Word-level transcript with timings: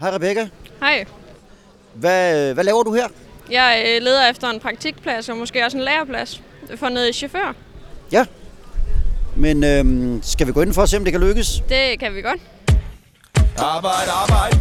Hej 0.00 0.10
Rebecca. 0.10 0.48
Hej. 0.80 1.04
Hvad, 1.94 2.54
hvad 2.54 2.64
laver 2.64 2.82
du 2.82 2.94
her? 2.94 3.08
Jeg 3.50 3.84
øh, 3.86 4.02
leder 4.02 4.30
efter 4.30 4.50
en 4.50 4.60
praktikplads 4.60 5.28
og 5.28 5.36
måske 5.36 5.64
også 5.64 5.76
en 5.76 5.82
læreplads 5.82 6.42
for 6.76 6.88
noget 6.88 7.14
chauffør. 7.14 7.54
Ja. 8.12 8.26
Men 9.36 9.64
øhm, 9.64 10.20
skal 10.22 10.46
vi 10.46 10.52
gå 10.52 10.62
ind 10.62 10.74
for 10.74 10.82
at 10.82 10.88
se, 10.88 10.96
om 10.96 11.04
det 11.04 11.12
kan 11.12 11.20
lykkes? 11.20 11.62
Det 11.68 11.98
kan 12.00 12.14
vi 12.14 12.22
godt. 12.22 12.40
Arbejde, 13.58 14.10
arbejde. 14.10 14.60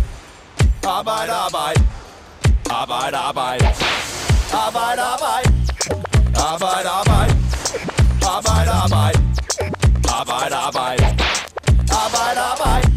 Arbejde, 0.83 1.31
arbejde. 1.31 1.81
Arbejde, 2.69 3.17
arbejde. 3.17 3.65
Arbejde, 4.53 5.01
arbejde. 5.01 5.47
Arbejde, 6.35 6.89
arbejde. 6.89 7.35
Arbejde, 8.25 8.69
arbejde. 8.69 9.19
Arbejde, 10.19 10.55
arbejde. 10.55 11.05
Arbejde, 11.91 12.39
arbejde. 12.39 12.92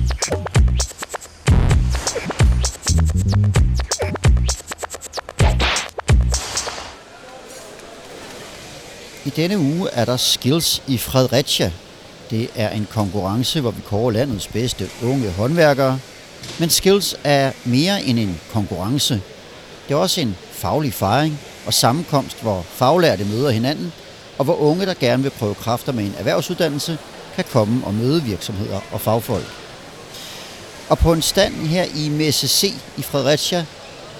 I 9.26 9.30
denne 9.30 9.58
uge 9.58 9.90
er 9.92 10.04
der 10.04 10.16
Skills 10.16 10.82
i 10.86 10.98
Fredericia. 10.98 11.72
Det 12.30 12.50
er 12.54 12.70
en 12.70 12.86
konkurrence, 12.90 13.60
hvor 13.60 13.70
vi 13.70 13.80
kårer 13.86 14.10
landets 14.10 14.46
bedste 14.46 14.88
unge 15.02 15.30
håndværkere. 15.30 15.98
Men 16.58 16.70
Skills 16.70 17.16
er 17.24 17.52
mere 17.64 18.04
end 18.04 18.18
en 18.18 18.40
konkurrence. 18.52 19.20
Det 19.88 19.94
er 19.94 19.98
også 19.98 20.20
en 20.20 20.36
faglig 20.52 20.94
fejring 20.94 21.40
og 21.66 21.74
sammenkomst, 21.74 22.42
hvor 22.42 22.62
faglærte 22.62 23.24
møder 23.24 23.50
hinanden, 23.50 23.92
og 24.38 24.44
hvor 24.44 24.56
unge, 24.56 24.86
der 24.86 24.94
gerne 24.94 25.22
vil 25.22 25.30
prøve 25.30 25.54
kræfter 25.54 25.92
med 25.92 26.04
en 26.04 26.14
erhvervsuddannelse, 26.18 26.98
kan 27.34 27.44
komme 27.52 27.86
og 27.86 27.94
møde 27.94 28.22
virksomheder 28.22 28.80
og 28.92 29.00
fagfolk. 29.00 29.46
Og 30.88 30.98
på 30.98 31.12
en 31.12 31.22
stand 31.22 31.54
her 31.54 31.84
i 31.94 32.08
Messe 32.08 32.48
C 32.48 32.74
i 32.96 33.02
Fredericia, 33.02 33.64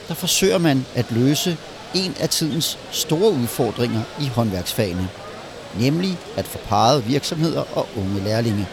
der 0.08 0.14
forsøger 0.14 0.58
man 0.58 0.86
at 0.94 1.06
løse 1.10 1.56
en 1.94 2.14
af 2.20 2.28
tidens 2.28 2.78
store 2.90 3.32
udfordringer 3.32 4.02
i 4.20 4.26
håndværksfagene, 4.26 5.08
nemlig 5.78 6.18
at 6.36 6.44
få 6.44 6.58
parret 6.68 7.08
virksomheder 7.08 7.64
og 7.74 7.88
unge 7.96 8.24
lærlinge. 8.24 8.66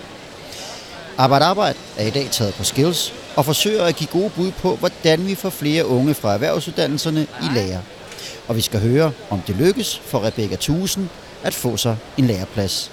Arbejde 1.18 1.46
Arbejde 1.46 1.78
er 1.98 2.08
i 2.08 2.10
dag 2.10 2.28
taget 2.32 2.54
på 2.54 2.64
Skills 2.64 3.14
og 3.36 3.46
forsøger 3.46 3.84
at 3.84 3.96
give 3.96 4.10
gode 4.12 4.30
bud 4.30 4.52
på, 4.52 4.76
hvordan 4.76 5.28
vi 5.28 5.36
får 5.36 5.50
flere 5.50 5.88
unge 5.88 6.14
fra 6.14 6.34
erhvervsuddannelserne 6.34 7.22
i 7.22 7.56
lære. 7.56 7.82
Og 8.48 8.56
vi 8.56 8.62
skal 8.62 8.80
høre, 8.80 9.12
om 9.30 9.42
det 9.48 9.56
lykkes 9.56 10.02
for 10.06 10.26
Rebecca 10.26 10.56
Thusen 10.56 11.10
at 11.44 11.54
få 11.54 11.78
sig 11.78 11.98
en 12.18 12.28
læreplads. 12.28 12.92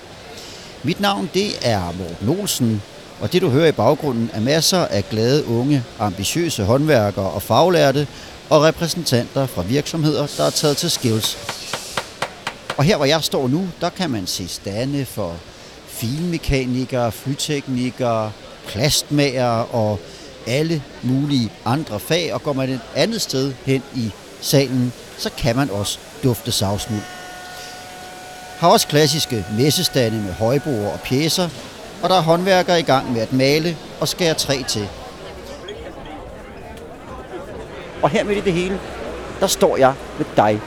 Mit 0.83 1.01
navn 1.01 1.31
det 1.35 1.49
er 1.63 1.95
Morten 1.99 2.41
Olsen, 2.41 2.83
og 3.21 3.33
det 3.33 3.43
du 3.43 3.49
hører 3.49 3.69
i 3.69 3.73
baggrunden 3.73 4.31
er 4.33 4.41
masser 4.41 4.87
af 4.87 5.09
glade 5.11 5.47
unge, 5.47 5.85
ambitiøse 5.99 6.65
håndværkere 6.65 7.31
og 7.31 7.43
faglærte, 7.43 8.07
og 8.51 8.63
repræsentanter 8.63 9.47
fra 9.47 9.63
virksomheder, 9.63 10.27
der 10.37 10.45
er 10.45 10.51
taget 10.51 10.77
til 10.77 10.91
Skills. 10.91 11.39
Og 12.77 12.85
her 12.85 12.97
hvor 12.97 13.05
jeg 13.05 13.25
står 13.25 13.49
nu, 13.49 13.69
der 13.81 13.91
kan 13.91 14.11
man 14.11 14.27
se 14.27 14.49
stande 14.49 15.05
for 15.05 15.37
filmekanikere, 15.87 17.13
flyteknikere, 17.13 18.33
plastmager 18.67 19.75
og 19.75 19.99
alle 20.47 20.83
mulige 21.03 21.53
andre 21.65 22.01
fag. 22.01 22.35
Og 22.35 22.43
går 22.43 22.53
man 22.53 22.71
et 22.71 22.81
andet 22.97 23.21
sted 23.21 23.53
hen 23.65 23.83
i 23.95 24.11
salen, 24.41 24.93
så 25.19 25.31
kan 25.39 25.57
man 25.57 25.71
også 25.71 25.99
dufte 26.25 26.53
savsmuld. 26.53 27.03
Har 28.59 28.69
også 28.69 28.87
klassiske 28.87 29.47
messestande 29.59 30.23
med 30.23 30.33
højbord 30.33 30.93
og 30.93 31.01
pjæser, 31.05 31.49
og 32.03 32.09
der 32.09 32.17
er 32.17 32.23
håndværkere 32.23 32.81
i 32.81 32.83
gang 32.83 33.13
med 33.13 33.21
at 33.21 33.33
male 33.33 33.77
og 34.01 34.09
skære 34.09 34.35
træ 34.35 34.63
til. 34.69 34.89
Og 38.03 38.11
her 38.11 38.25
midt 38.25 38.39
i 38.39 38.41
det 38.41 38.53
hele, 38.53 38.81
der 39.41 39.47
står 39.47 39.77
jeg 39.77 39.95
med 40.19 40.27
dig, 40.37 40.61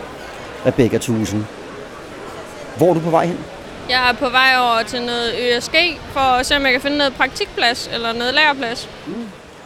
Rebecca 0.65 0.97
Thusen. 0.97 1.47
Hvor 2.77 2.89
er 2.89 2.93
du 2.93 2.99
på 2.99 3.09
vej 3.09 3.25
hen? 3.25 3.39
Jeg 3.89 4.09
er 4.09 4.13
på 4.13 4.29
vej 4.29 4.55
over 4.59 4.83
til 4.83 5.01
noget 5.01 5.33
ØSG 5.39 5.75
for 6.11 6.19
at 6.19 6.45
se, 6.45 6.55
om 6.55 6.63
jeg 6.63 6.71
kan 6.71 6.81
finde 6.81 6.97
noget 6.97 7.13
praktikplads 7.13 7.89
eller 7.93 8.13
noget 8.13 8.33
læreplads. 8.33 8.89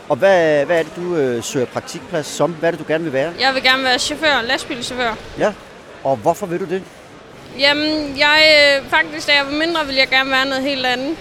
Og 0.09 0.15
hvad, 0.15 0.65
hvad 0.65 0.79
er 0.79 0.83
det, 0.83 0.95
du 0.95 1.15
øh, 1.15 1.43
søger 1.43 1.65
praktikplads 1.65 2.27
som? 2.27 2.51
Hvad 2.51 2.69
er 2.69 2.71
det, 2.71 2.79
du 2.79 2.85
gerne 2.87 3.03
vil 3.03 3.13
være? 3.13 3.33
Jeg 3.39 3.53
vil 3.53 3.63
gerne 3.63 3.83
være 3.83 3.99
chauffør, 3.99 4.41
lastbilchauffør. 4.41 5.15
Ja. 5.37 5.53
Og 6.03 6.15
hvorfor 6.15 6.45
vil 6.45 6.59
du 6.59 6.65
det? 6.65 6.83
Jamen, 7.59 8.17
jeg 8.17 8.39
øh, 8.81 8.89
faktisk, 8.89 9.27
da 9.27 9.33
jeg 9.35 9.45
var 9.45 9.51
mindre, 9.51 9.85
ville 9.85 9.99
jeg 9.99 10.07
gerne 10.09 10.31
være 10.31 10.45
noget 10.45 10.63
helt 10.63 10.85
andet. 10.85 11.17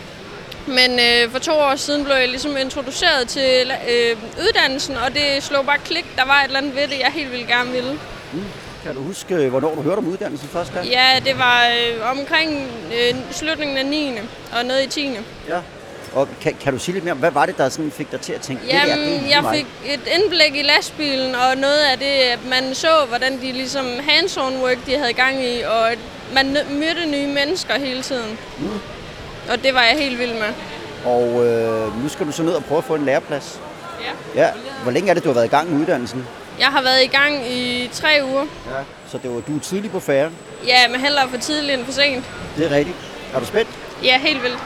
Men 0.66 0.90
øh, 1.00 1.30
for 1.30 1.38
to 1.38 1.52
år 1.52 1.76
siden 1.76 2.04
blev 2.04 2.16
jeg 2.16 2.28
ligesom 2.28 2.56
introduceret 2.56 3.28
til 3.28 3.72
øh, 3.90 4.16
uddannelsen, 4.40 4.96
og 4.96 5.14
det 5.14 5.42
slog 5.42 5.66
bare 5.66 5.78
klik. 5.78 6.06
Der 6.16 6.24
var 6.24 6.40
et 6.40 6.44
eller 6.44 6.58
andet 6.58 6.76
ved 6.76 6.82
det, 6.82 6.98
jeg 7.00 7.10
helt 7.14 7.32
ville 7.32 7.46
gerne 7.46 7.72
ville. 7.72 7.98
Kan 8.84 8.94
du 8.94 9.02
huske, 9.02 9.34
øh, 9.34 9.50
hvornår 9.50 9.74
du 9.74 9.82
hørte 9.82 9.98
om 9.98 10.06
uddannelsen 10.08 10.48
første 10.48 10.74
gang? 10.74 10.86
Ja, 10.86 11.20
det 11.24 11.38
var 11.38 11.66
øh, 11.66 12.18
omkring 12.18 12.68
øh, 12.92 13.14
slutningen 13.30 13.76
af 13.76 13.86
9. 13.86 14.12
og 14.58 14.64
noget 14.64 14.82
i 14.84 14.88
10. 14.88 15.10
ja. 15.48 15.58
Og 16.14 16.28
kan, 16.40 16.56
kan 16.60 16.72
du 16.72 16.78
sige 16.78 16.92
lidt 16.92 17.04
mere 17.04 17.12
om, 17.12 17.18
hvad 17.18 17.30
var 17.30 17.46
det, 17.46 17.58
der 17.58 17.68
sådan 17.68 17.90
fik 17.90 18.12
dig 18.12 18.20
til 18.20 18.32
at 18.32 18.40
tænke, 18.40 18.62
det 18.62 18.72
der, 18.72 18.82
det 18.84 18.92
er 18.92 18.96
Jamen, 18.96 19.30
jeg 19.30 19.42
mig? 19.42 19.56
fik 19.56 19.66
et 19.86 20.00
indblik 20.14 20.56
i 20.56 20.62
lastbilen, 20.62 21.34
og 21.34 21.56
noget 21.56 21.78
af 21.92 21.98
det, 21.98 22.04
at 22.06 22.38
man 22.50 22.74
så, 22.74 22.88
hvordan 23.08 23.40
de 23.40 23.52
ligesom 23.52 23.86
hands-on 23.86 24.62
work, 24.62 24.86
de 24.86 24.98
havde 24.98 25.12
gang 25.12 25.44
i, 25.44 25.60
og 25.62 25.88
man 26.34 26.56
mødte 26.70 27.06
nye 27.06 27.26
mennesker 27.26 27.78
hele 27.78 28.02
tiden. 28.02 28.38
Mm. 28.58 28.68
Og 29.50 29.62
det 29.62 29.74
var 29.74 29.82
jeg 29.82 29.98
helt 29.98 30.18
vild 30.18 30.32
med. 30.32 30.52
Og 31.04 31.46
øh, 31.46 32.02
nu 32.02 32.08
skal 32.08 32.26
du 32.26 32.32
så 32.32 32.42
ned 32.42 32.52
og 32.52 32.64
prøve 32.64 32.78
at 32.78 32.84
få 32.84 32.94
en 32.94 33.04
læreplads. 33.04 33.60
Ja. 34.34 34.42
Ja. 34.42 34.50
Hvor 34.82 34.92
længe 34.92 35.10
er 35.10 35.14
det, 35.14 35.24
du 35.24 35.28
har 35.28 35.34
været 35.34 35.46
i 35.46 35.48
gang 35.48 35.72
med 35.72 35.80
uddannelsen? 35.80 36.26
Jeg 36.58 36.66
har 36.66 36.82
været 36.82 37.02
i 37.04 37.06
gang 37.06 37.50
i 37.50 37.90
tre 37.92 38.20
uger. 38.24 38.40
Ja. 38.42 38.82
Så 39.10 39.18
det 39.22 39.30
var, 39.30 39.40
du 39.40 39.56
er 39.56 39.60
tidlig 39.60 39.90
på 39.90 40.00
færre. 40.00 40.30
Ja, 40.66 40.88
men 40.88 41.00
hellere 41.00 41.28
for 41.28 41.36
tidligt 41.38 41.78
end 41.78 41.84
for 41.84 41.92
sent. 41.92 42.24
Det 42.56 42.66
er 42.66 42.76
rigtigt. 42.76 42.96
Er 43.34 43.40
du 43.40 43.46
spændt? 43.46 43.70
Ja, 44.04 44.18
helt 44.18 44.42
vildt. 44.42 44.58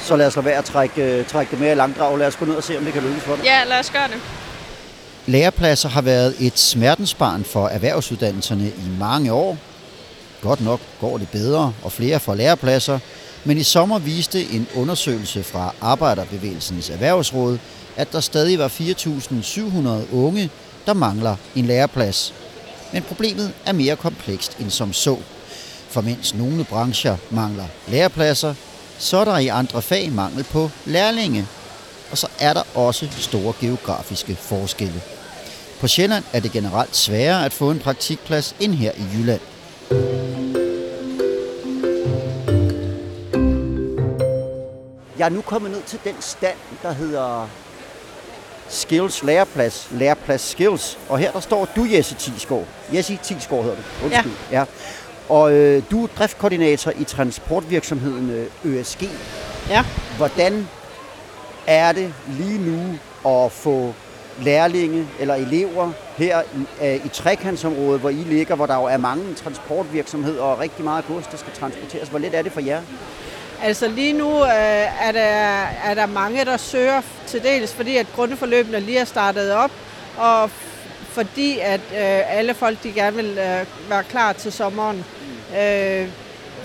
Så 0.00 0.16
lad 0.16 0.26
os 0.26 0.36
lade 0.36 0.46
være 0.46 0.58
at 0.58 0.64
trække, 0.64 1.02
øh, 1.02 1.26
trække 1.26 1.50
det 1.50 1.60
mere 1.60 1.72
i 1.72 1.74
langdrag. 1.74 2.18
Lad 2.18 2.26
os 2.26 2.36
gå 2.36 2.44
ned 2.44 2.54
og 2.54 2.64
se, 2.64 2.78
om 2.78 2.84
det 2.84 2.92
kan 2.92 3.02
lykkes 3.02 3.22
for 3.22 3.36
dig. 3.36 3.44
Ja, 3.44 3.64
lad 3.66 3.78
os 3.78 3.90
gøre 3.90 4.08
det. 4.08 4.16
Lærepladser 5.26 5.88
har 5.88 6.02
været 6.02 6.34
et 6.40 6.58
smertensbarn 6.58 7.44
for 7.44 7.68
erhvervsuddannelserne 7.68 8.66
i 8.68 8.88
mange 8.98 9.32
år. 9.32 9.56
Godt 10.42 10.64
nok 10.64 10.80
går 11.00 11.18
det 11.18 11.28
bedre, 11.28 11.72
og 11.84 11.92
flere 11.92 12.20
får 12.20 12.34
lærepladser, 12.34 12.98
men 13.46 13.58
i 13.58 13.62
sommer 13.62 13.98
viste 13.98 14.44
en 14.44 14.66
undersøgelse 14.74 15.42
fra 15.42 15.74
Arbejderbevægelsens 15.80 16.90
Erhvervsråd, 16.90 17.58
at 17.96 18.12
der 18.12 18.20
stadig 18.20 18.58
var 18.58 18.68
4.700 18.68 20.14
unge, 20.14 20.50
der 20.86 20.92
mangler 20.92 21.36
en 21.54 21.66
læreplads. 21.66 22.34
Men 22.92 23.02
problemet 23.02 23.52
er 23.66 23.72
mere 23.72 23.96
komplekst 23.96 24.58
end 24.60 24.70
som 24.70 24.92
så. 24.92 25.16
For 25.88 26.00
mens 26.00 26.34
nogle 26.34 26.64
brancher 26.64 27.16
mangler 27.30 27.64
lærepladser, 27.88 28.54
så 28.98 29.16
er 29.16 29.24
der 29.24 29.38
i 29.38 29.48
andre 29.48 29.82
fag 29.82 30.12
mangel 30.12 30.44
på 30.44 30.70
lærlinge. 30.84 31.46
Og 32.10 32.18
så 32.18 32.28
er 32.38 32.52
der 32.52 32.62
også 32.74 33.08
store 33.18 33.52
geografiske 33.60 34.36
forskelle. 34.36 35.02
På 35.80 35.88
Sjælland 35.88 36.24
er 36.32 36.40
det 36.40 36.52
generelt 36.52 36.96
sværere 36.96 37.44
at 37.44 37.52
få 37.52 37.70
en 37.70 37.78
praktikplads 37.78 38.54
end 38.60 38.74
her 38.74 38.92
i 38.92 39.02
Jylland. 39.14 39.40
Jeg 45.18 45.24
er 45.24 45.28
nu 45.28 45.40
kommet 45.40 45.70
ned 45.70 45.82
til 45.82 45.98
den 46.04 46.14
stand, 46.20 46.56
der 46.82 46.92
hedder 46.92 47.48
Skills 48.68 49.22
Læreplads, 49.22 49.88
Læreplads 49.90 50.40
Skills. 50.40 50.98
Og 51.08 51.18
her 51.18 51.32
der 51.32 51.40
står 51.40 51.68
du, 51.76 51.86
Jesse 51.92 52.14
Tisgaard. 52.14 52.64
Jesse 52.94 53.18
Tisgaard 53.22 53.62
hedder 53.62 53.76
du. 53.76 54.04
Undskyld. 54.04 54.32
Ja. 54.50 54.58
ja. 54.58 54.64
Og 55.28 55.52
øh, 55.52 55.82
du 55.90 56.02
er 56.04 56.08
driftkoordinator 56.18 56.92
i 56.98 57.04
transportvirksomheden 57.04 58.30
øh, 58.30 58.46
ØSG. 58.64 59.02
Ja. 59.68 59.84
Hvordan 60.16 60.68
er 61.66 61.92
det 61.92 62.14
lige 62.28 62.58
nu 62.58 62.98
at 63.30 63.52
få 63.52 63.94
lærlinge 64.42 65.08
eller 65.20 65.34
elever 65.34 65.92
her 66.16 66.42
i, 66.42 66.86
øh, 66.86 67.06
i 67.06 67.08
trekantsområdet, 67.08 68.00
hvor 68.00 68.10
I 68.10 68.14
ligger, 68.14 68.54
hvor 68.54 68.66
der 68.66 68.76
jo 68.76 68.84
er 68.84 68.96
mange 68.96 69.34
transportvirksomheder 69.34 70.42
og 70.42 70.58
rigtig 70.58 70.84
meget 70.84 71.06
gods, 71.06 71.26
der 71.26 71.36
skal 71.36 71.52
transporteres. 71.52 72.08
Hvor 72.08 72.18
let 72.18 72.34
er 72.34 72.42
det 72.42 72.52
for 72.52 72.60
jer? 72.60 72.82
Altså 73.62 73.88
lige 73.88 74.12
nu 74.12 74.44
øh, 74.44 74.50
er, 75.06 75.12
der, 75.12 75.20
er 75.84 75.94
der 75.94 76.06
mange, 76.06 76.44
der 76.44 76.56
søger 76.56 77.02
til 77.26 77.42
dels, 77.42 77.74
fordi 77.74 77.96
at 77.96 78.06
grundforløbene 78.16 78.80
lige 78.80 78.98
er 78.98 79.04
startet 79.04 79.52
op, 79.52 79.70
og 80.16 80.44
f- 80.44 80.48
fordi 81.08 81.58
at 81.58 81.80
øh, 81.92 82.38
alle 82.38 82.54
folk 82.54 82.82
de 82.82 82.92
gerne 82.92 83.16
vil 83.16 83.30
øh, 83.30 83.90
være 83.90 84.04
klar 84.10 84.32
til 84.32 84.52
sommeren. 84.52 85.04
Øh, 85.60 86.08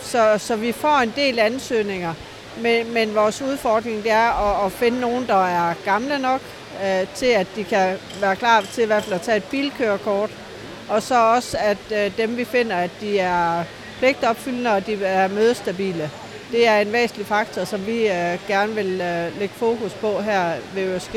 så, 0.02 0.36
så 0.38 0.56
vi 0.56 0.72
får 0.72 0.98
en 0.98 1.14
del 1.16 1.40
ansøgninger, 1.40 2.14
men, 2.58 2.94
men 2.94 3.16
vores 3.16 3.42
udfordring 3.42 4.04
det 4.04 4.12
er 4.12 4.60
at, 4.60 4.66
at 4.66 4.72
finde 4.72 5.00
nogen, 5.00 5.28
der 5.28 5.46
er 5.46 5.74
gamle 5.86 6.20
nok 6.20 6.42
øh, 6.86 7.08
til, 7.16 7.26
at 7.26 7.48
de 7.56 7.64
kan 7.64 7.98
være 8.22 8.36
klar 8.36 8.62
til 8.74 8.84
i 8.84 8.88
hvert 8.88 9.04
fald 9.04 9.16
at 9.16 9.22
tage 9.22 9.38
et 9.38 9.44
bilkørekort. 9.44 10.30
Og 10.90 11.02
så 11.04 11.16
også, 11.16 11.58
at 11.60 11.78
øh, 11.92 12.12
dem 12.18 12.38
vi 12.38 12.46
finder, 12.46 12.76
at 12.76 12.90
de 13.02 13.20
er 13.20 13.64
pligtopfyldende 14.00 14.72
og 14.72 14.86
de 14.88 15.06
er 15.06 15.28
mødestabile. 15.28 16.10
Det 16.52 16.68
er 16.68 16.78
en 16.78 16.94
væsentlig 16.94 17.26
faktor, 17.26 17.64
som 17.64 17.88
vi 17.88 18.08
øh, 18.08 18.38
gerne 18.48 18.76
vil 18.76 19.02
øh, 19.02 19.40
lægge 19.40 19.56
fokus 19.56 19.94
på 19.94 20.22
her 20.22 20.54
ved 20.76 20.96
ØSG. 20.96 21.16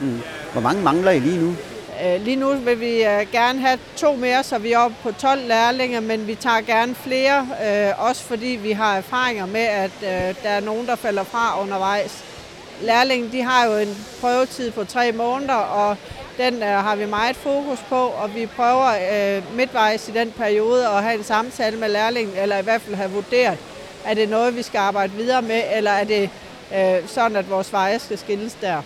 Mm. 0.00 0.22
Hvor 0.52 0.60
mange 0.60 0.82
mangler 0.82 1.10
I 1.10 1.18
lige 1.18 1.40
nu? 1.40 1.56
Øh, 2.04 2.22
lige 2.22 2.36
nu 2.36 2.54
vil 2.54 2.80
vi 2.80 3.04
øh, 3.04 3.26
gerne 3.32 3.60
have 3.60 3.78
to 3.96 4.16
mere, 4.16 4.42
så 4.42 4.58
vi 4.58 4.72
er 4.72 4.78
oppe 4.78 4.96
på 5.02 5.12
12 5.12 5.40
lærlinge, 5.46 6.00
men 6.00 6.26
vi 6.26 6.34
tager 6.34 6.60
gerne 6.60 6.94
flere, 6.94 7.48
øh, 7.66 8.06
også 8.08 8.22
fordi 8.22 8.58
vi 8.62 8.72
har 8.72 8.96
erfaringer 8.96 9.46
med, 9.46 9.60
at 9.60 9.90
øh, 10.02 10.34
der 10.42 10.48
er 10.48 10.60
nogen, 10.60 10.86
der 10.86 10.96
falder 10.96 11.24
fra 11.24 11.62
undervejs. 11.62 12.24
Lærlingen 12.80 13.32
de 13.32 13.42
har 13.42 13.66
jo 13.66 13.76
en 13.76 13.96
prøvetid 14.20 14.70
på 14.70 14.84
tre 14.84 15.12
måneder, 15.12 15.54
og 15.54 15.96
den 16.36 16.54
øh, 16.54 16.68
har 16.68 16.96
vi 16.96 17.06
meget 17.06 17.36
fokus 17.36 17.78
på, 17.88 18.06
og 18.06 18.34
vi 18.34 18.46
prøver 18.46 18.88
øh, 19.12 19.56
midtvejs 19.56 20.08
i 20.08 20.12
den 20.12 20.30
periode 20.30 20.86
at 20.88 21.02
have 21.02 21.18
en 21.18 21.24
samtale 21.24 21.76
med 21.76 21.88
lærlingen, 21.88 22.36
eller 22.36 22.58
i 22.58 22.62
hvert 22.62 22.80
fald 22.80 22.96
have 22.96 23.10
vurderet, 23.10 23.58
er 24.04 24.14
det 24.14 24.28
noget, 24.28 24.56
vi 24.56 24.62
skal 24.62 24.78
arbejde 24.78 25.12
videre 25.12 25.42
med, 25.42 25.62
eller 25.74 25.90
er 25.90 26.04
det 26.04 26.30
øh, 26.74 27.08
sådan, 27.08 27.36
at 27.36 27.50
vores 27.50 27.72
veje 27.72 27.98
skal 27.98 28.18
skilles 28.18 28.56
der. 28.60 28.82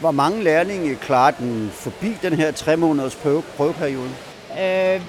Hvor 0.00 0.10
mange 0.10 0.42
lærlinge 0.42 0.96
klarer 0.96 1.30
den 1.30 1.70
forbi 1.74 2.16
den 2.22 2.32
her 2.32 2.52
tre 2.52 2.76
måneders 2.76 3.14
prøve, 3.14 3.42
prøveperiode? 3.56 4.10
Øh, 4.60 5.00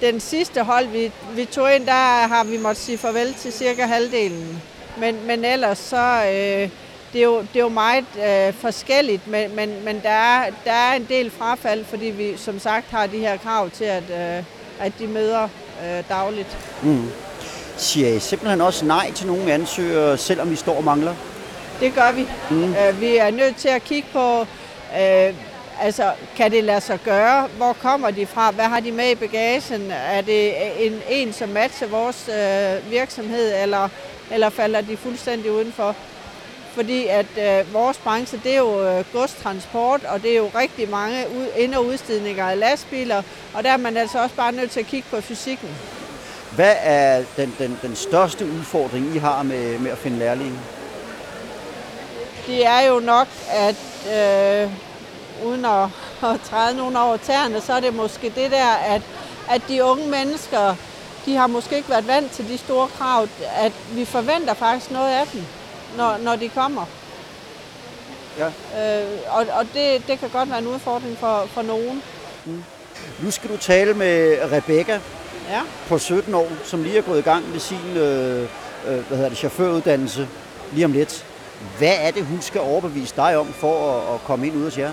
den 0.00 0.20
sidste 0.20 0.62
hold, 0.62 0.86
vi, 0.86 1.12
vi 1.34 1.44
tog 1.44 1.74
ind, 1.74 1.86
der 1.86 2.26
har 2.26 2.44
vi 2.44 2.56
måttet 2.56 2.84
sige 2.84 2.98
farvel 2.98 3.34
til 3.34 3.52
cirka 3.52 3.82
halvdelen. 3.86 4.62
Men, 4.98 5.26
men 5.26 5.44
ellers 5.44 5.78
så, 5.78 6.22
øh, 6.26 6.70
det, 7.12 7.20
er 7.20 7.24
jo, 7.24 7.40
det 7.40 7.56
er 7.56 7.60
jo 7.60 7.68
meget 7.68 8.04
øh, 8.26 8.54
forskelligt, 8.54 9.26
men, 9.26 9.56
men, 9.56 9.84
men 9.84 10.00
der, 10.02 10.10
er, 10.10 10.50
der 10.64 10.72
er 10.72 10.92
en 10.92 11.06
del 11.08 11.30
frafald, 11.30 11.84
fordi 11.84 12.06
vi 12.06 12.36
som 12.36 12.58
sagt 12.58 12.90
har 12.90 13.06
de 13.06 13.18
her 13.18 13.36
krav 13.36 13.70
til, 13.70 13.84
at, 13.84 14.02
øh, 14.10 14.44
at 14.80 14.92
de 14.98 15.06
møder 15.06 15.48
øh, 15.84 16.02
dagligt. 16.08 16.58
Mm. 16.82 17.10
Siger 17.76 18.08
I 18.08 18.18
simpelthen 18.18 18.60
også 18.60 18.84
nej 18.84 19.12
til 19.12 19.26
nogle 19.26 19.52
ansøgere, 19.52 20.18
selvom 20.18 20.50
vi 20.50 20.56
står 20.56 20.76
og 20.76 20.84
mangler? 20.84 21.14
Det 21.80 21.94
gør 21.94 22.12
vi. 22.12 22.26
Mm. 22.50 22.74
Øh, 22.74 23.00
vi 23.00 23.16
er 23.16 23.30
nødt 23.30 23.56
til 23.56 23.68
at 23.68 23.84
kigge 23.84 24.08
på, 24.12 24.40
øh, 25.00 25.34
altså, 25.80 26.12
kan 26.36 26.50
det 26.50 26.64
lade 26.64 26.80
sig 26.80 26.98
gøre? 27.04 27.48
Hvor 27.56 27.72
kommer 27.72 28.10
de 28.10 28.26
fra? 28.26 28.50
Hvad 28.50 28.64
har 28.64 28.80
de 28.80 28.92
med 28.92 29.10
i 29.10 29.14
bagagen? 29.14 29.90
Er 29.90 30.20
det 30.20 30.52
en, 30.86 31.00
en 31.10 31.32
som 31.32 31.48
matcher 31.48 31.86
vores 31.86 32.28
øh, 32.28 32.90
virksomhed, 32.90 33.62
eller, 33.62 33.88
eller 34.32 34.50
falder 34.50 34.80
de 34.80 34.96
fuldstændig 34.96 35.52
udenfor? 35.52 35.94
Fordi 36.74 37.06
at 37.06 37.26
øh, 37.38 37.74
vores 37.74 37.98
branche, 37.98 38.40
det 38.44 38.54
er 38.54 38.58
jo 38.58 38.84
øh, 38.86 39.04
godstransport, 39.12 40.04
og 40.04 40.22
det 40.22 40.30
er 40.30 40.36
jo 40.36 40.50
rigtig 40.54 40.90
mange 40.90 41.24
ud, 41.38 41.46
ind- 41.56 41.74
og 41.74 41.86
udstidninger 41.86 42.44
af 42.44 42.58
lastbiler, 42.58 43.22
og 43.54 43.64
der 43.64 43.70
er 43.70 43.76
man 43.76 43.96
altså 43.96 44.22
også 44.22 44.34
bare 44.34 44.52
nødt 44.52 44.70
til 44.70 44.80
at 44.80 44.86
kigge 44.86 45.08
på 45.10 45.20
fysikken. 45.20 45.68
Hvad 46.54 46.74
er 46.80 47.24
den, 47.36 47.54
den, 47.58 47.78
den 47.82 47.96
største 47.96 48.46
udfordring, 48.46 49.14
I 49.14 49.18
har 49.18 49.42
med, 49.42 49.78
med 49.78 49.90
at 49.90 49.98
finde 49.98 50.18
lærlinge? 50.18 50.58
Det 52.46 52.66
er 52.66 52.80
jo 52.80 53.00
nok, 53.00 53.28
at 53.50 53.76
øh, 54.06 54.70
uden 55.46 55.64
at, 55.64 55.88
at 56.34 56.40
træde 56.50 56.76
nogen 56.76 56.96
over 56.96 57.16
tæerne, 57.16 57.60
så 57.60 57.72
er 57.72 57.80
det 57.80 57.94
måske 57.94 58.32
det 58.36 58.50
der, 58.50 58.68
at, 58.68 59.02
at 59.50 59.62
de 59.68 59.84
unge 59.84 60.08
mennesker, 60.08 60.76
de 61.26 61.36
har 61.36 61.46
måske 61.46 61.76
ikke 61.76 61.90
været 61.90 62.06
vant 62.06 62.30
til 62.30 62.48
de 62.48 62.58
store 62.58 62.88
krav, 62.88 63.28
at 63.56 63.72
vi 63.92 64.04
forventer 64.04 64.54
faktisk 64.54 64.90
noget 64.90 65.10
af 65.10 65.26
dem, 65.32 65.42
når, 65.96 66.16
når 66.16 66.36
de 66.36 66.48
kommer. 66.48 66.86
Ja. 68.38 68.46
Øh, 68.46 69.18
og 69.28 69.46
og 69.52 69.66
det, 69.74 70.06
det 70.08 70.18
kan 70.18 70.28
godt 70.28 70.50
være 70.50 70.58
en 70.58 70.66
udfordring 70.66 71.18
for, 71.18 71.48
for 71.54 71.62
nogen. 71.62 72.02
Nu 73.22 73.30
skal 73.30 73.50
du 73.50 73.56
tale 73.56 73.94
med 73.94 74.38
Rebecca 74.52 75.00
Ja. 75.50 75.60
på 75.88 75.98
17 75.98 76.34
år, 76.34 76.48
som 76.64 76.82
lige 76.82 76.98
er 76.98 77.02
gået 77.02 77.18
i 77.18 77.22
gang 77.22 77.50
med 77.50 77.60
sin 77.60 77.96
øh, 77.96 78.42
øh, 78.42 78.48
hvad 78.86 79.16
hedder 79.16 79.28
det, 79.28 79.38
chaufføruddannelse 79.38 80.28
lige 80.72 80.84
om 80.84 80.92
lidt. 80.92 81.26
Hvad 81.78 81.94
er 82.00 82.10
det, 82.10 82.26
hun 82.26 82.40
skal 82.40 82.60
overbevise 82.60 83.16
dig 83.16 83.36
om 83.36 83.46
for 83.46 83.96
at, 83.96 84.14
at 84.14 84.20
komme 84.24 84.46
ind 84.46 84.56
ud 84.56 84.64
hos 84.64 84.78
jer? 84.78 84.92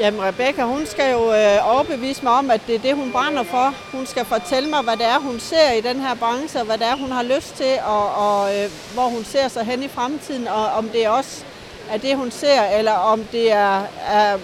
Jamen 0.00 0.22
Rebecca, 0.22 0.62
hun 0.64 0.86
skal 0.86 1.12
jo 1.12 1.34
øh, 1.34 1.74
overbevise 1.74 2.22
mig 2.22 2.32
om, 2.32 2.50
at 2.50 2.60
det 2.66 2.74
er 2.74 2.78
det, 2.78 2.94
hun 2.94 3.12
brænder 3.12 3.42
for. 3.42 3.74
Hun 3.92 4.06
skal 4.06 4.24
fortælle 4.24 4.70
mig, 4.70 4.82
hvad 4.82 4.96
det 4.96 5.06
er, 5.06 5.18
hun 5.18 5.40
ser 5.40 5.72
i 5.72 5.80
den 5.80 6.00
her 6.00 6.14
branche, 6.14 6.60
og 6.60 6.66
hvad 6.66 6.78
det 6.78 6.86
er, 6.86 6.96
hun 6.96 7.10
har 7.10 7.22
lyst 7.22 7.56
til, 7.56 7.74
og, 7.84 8.14
og 8.14 8.56
øh, 8.56 8.70
hvor 8.94 9.02
hun 9.08 9.24
ser 9.24 9.48
sig 9.48 9.64
hen 9.64 9.82
i 9.82 9.88
fremtiden, 9.88 10.48
og 10.48 10.66
om 10.66 10.88
det 10.88 11.08
også 11.08 11.44
er 11.90 11.98
det, 11.98 12.16
hun 12.16 12.30
ser, 12.30 12.62
eller 12.62 12.92
om 12.92 13.24
det 13.32 13.52
er, 13.52 13.82
er 14.08 14.38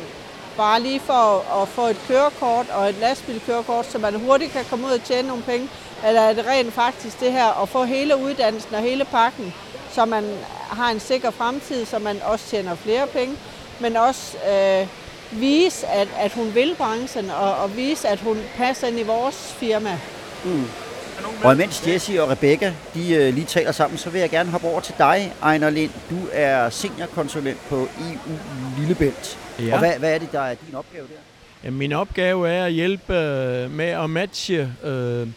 bare 0.59 0.83
lige 0.83 1.01
for 1.01 1.23
at 1.63 1.69
få 1.69 1.87
et 1.87 1.97
kørekort 2.09 2.67
og 2.71 2.89
et 2.89 2.95
lastbilkørekort, 2.95 3.87
så 3.87 3.99
man 3.99 4.15
hurtigt 4.15 4.53
kan 4.53 4.65
komme 4.71 4.87
ud 4.87 4.93
og 4.93 5.03
tjene 5.05 5.29
nogle 5.29 5.43
penge, 5.43 5.69
eller 6.07 6.21
er 6.21 6.33
det 6.33 6.47
rent 6.47 6.73
faktisk 6.73 7.21
det 7.21 7.33
her 7.33 7.63
at 7.63 7.69
få 7.69 7.85
hele 7.85 8.17
uddannelsen 8.17 8.75
og 8.75 8.81
hele 8.81 9.05
pakken, 9.05 9.55
så 9.93 10.05
man 10.05 10.25
har 10.71 10.91
en 10.91 11.01
sikker 11.01 11.31
fremtid, 11.31 11.85
så 11.85 11.99
man 11.99 12.23
også 12.23 12.47
tjener 12.47 12.75
flere 12.75 13.07
penge, 13.07 13.37
men 13.81 13.97
også 13.97 14.37
øh, 14.51 14.87
vise, 15.41 15.87
at, 15.87 16.09
at 16.19 16.33
hun 16.33 16.55
vil 16.55 16.75
branchen, 16.79 17.31
og, 17.31 17.55
og 17.55 17.77
vise, 17.77 18.09
at 18.09 18.21
hun 18.21 18.39
passer 18.57 18.87
ind 18.87 18.99
i 18.99 19.03
vores 19.03 19.55
firma. 19.59 19.99
Mm. 20.45 20.65
Og 21.45 21.53
imens 21.53 21.87
Jessie 21.87 22.23
og 22.23 22.31
Rebecca 22.31 22.75
de, 22.95 23.15
øh, 23.15 23.35
lige 23.35 23.47
taler 23.47 23.73
sammen, 23.73 23.99
så 23.99 24.11
vil 24.11 24.21
jeg 24.21 24.31
gerne 24.31 24.51
hoppe 24.51 24.67
over 24.67 24.81
til 24.81 24.95
dig, 24.99 25.33
Ejner 25.43 25.71
Lind. 25.71 25.91
Du 26.11 26.17
er 26.33 26.71
seniorkonsulent 26.71 27.59
på 27.69 27.77
EU 27.77 28.35
Lillebælt. 28.79 29.39
Ja. 29.59 29.73
Og 29.73 29.79
hvad, 29.79 29.93
hvad 29.99 30.15
er 30.15 30.19
det, 30.19 30.33
der 30.33 30.41
er 30.41 30.55
din 30.67 30.75
opgave 30.75 31.07
der? 31.63 31.71
Min 31.71 31.93
opgave 31.93 32.49
er 32.49 32.65
at 32.65 32.73
hjælpe 32.73 33.15
øh, 33.15 33.71
med 33.71 33.87
at 33.87 34.11
matche 34.11 34.73
øh, 34.85 35.29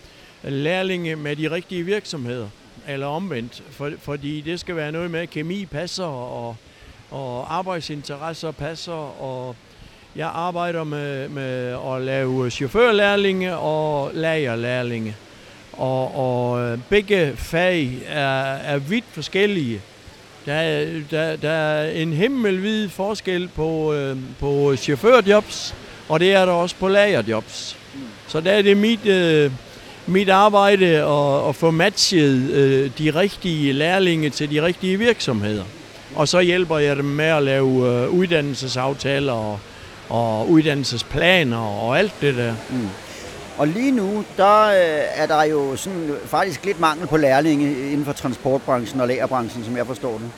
lærlinge 0.43 1.15
med 1.15 1.35
de 1.35 1.51
rigtige 1.51 1.83
virksomheder. 1.83 2.47
Eller 2.87 3.07
omvendt, 3.07 3.63
for, 3.71 3.91
fordi 3.99 4.41
det 4.41 4.59
skal 4.59 4.75
være 4.75 4.91
noget 4.91 5.11
med, 5.11 5.19
at 5.19 5.29
kemi 5.29 5.65
passer, 5.65 6.03
og, 6.03 6.55
og 7.11 7.55
arbejdsinteresser 7.57 8.51
passer, 8.51 9.21
og 9.21 9.55
jeg 10.15 10.31
arbejder 10.33 10.83
med, 10.83 11.29
med 11.29 11.77
at 11.93 12.01
lave 12.01 12.49
chaufførlærlinge 12.49 13.57
og 13.57 14.11
lagerlærlinge. 14.13 15.15
Og, 15.73 16.15
og 16.15 16.61
øh, 16.61 16.77
begge 16.89 17.33
fag 17.35 17.91
er, 18.07 18.53
er 18.53 18.77
vidt 18.77 19.05
forskellige. 19.11 19.81
Der 20.45 20.53
er, 20.53 20.85
der, 21.11 21.35
der 21.35 21.49
er 21.49 21.91
en 21.91 22.13
himmelvid 22.13 22.89
forskel 22.89 23.49
på, 23.55 23.93
øh, 23.93 24.17
på 24.39 24.75
chaufførjobs, 24.75 25.75
og 26.09 26.19
det 26.19 26.33
er 26.33 26.45
der 26.45 26.53
også 26.53 26.75
på 26.79 26.87
lagerjobs. 26.87 27.77
Så 28.27 28.41
der 28.41 28.51
er 28.51 28.61
det 28.61 28.77
mit, 28.77 29.05
øh, 29.05 29.51
mit 30.07 30.29
arbejde 30.29 30.87
at, 30.87 31.49
at 31.49 31.55
få 31.55 31.71
matchet 31.71 32.51
øh, 32.51 32.91
de 32.97 33.11
rigtige 33.11 33.73
lærlinge 33.73 34.29
til 34.29 34.51
de 34.51 34.63
rigtige 34.63 34.97
virksomheder. 34.97 35.63
Og 36.15 36.27
så 36.27 36.39
hjælper 36.39 36.77
jeg 36.77 36.95
dem 36.95 37.05
med 37.05 37.25
at 37.25 37.43
lave 37.43 38.03
øh, 38.03 38.09
uddannelsesaftaler 38.09 39.33
og, 39.33 39.59
og 40.09 40.49
uddannelsesplaner 40.49 41.57
og 41.57 41.99
alt 41.99 42.13
det 42.21 42.35
der. 42.35 42.53
Mm. 42.69 42.89
Og 43.61 43.67
lige 43.67 43.91
nu, 43.91 44.23
der 44.37 44.63
øh, 44.63 45.03
er 45.15 45.25
der 45.25 45.43
jo 45.43 45.75
sådan 45.75 46.15
faktisk 46.25 46.65
lidt 46.65 46.79
mangel 46.79 47.07
på 47.07 47.17
lærlinge 47.17 47.91
inden 47.91 48.05
for 48.05 48.13
transportbranchen 48.13 49.01
og 49.01 49.07
lagerbranchen, 49.07 49.65
som 49.65 49.77
jeg 49.77 49.87
forstår 49.87 50.11
det. 50.11 50.31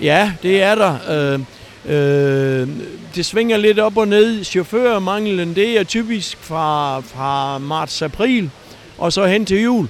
Ja, 0.00 0.32
det 0.42 0.62
er 0.62 0.74
der. 0.74 0.96
Øh, 1.10 1.40
øh, 1.86 2.68
det 3.14 3.26
svinger 3.26 3.56
lidt 3.56 3.78
op 3.78 3.96
og 3.96 4.08
ned. 4.08 4.44
Chaufførmanglen, 4.44 5.54
det 5.54 5.80
er 5.80 5.84
typisk 5.84 6.38
fra, 6.40 7.00
fra 7.00 7.58
marts-april 7.58 8.50
og 8.98 9.12
så 9.12 9.26
hen 9.26 9.46
til 9.46 9.62
jul. 9.62 9.88